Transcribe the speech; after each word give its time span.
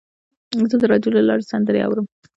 زه 0.69 0.75
د 0.81 0.83
راډیو 0.91 1.15
له 1.17 1.21
لارې 1.27 1.49
سندرې 1.51 1.79
اورم. 1.83 2.05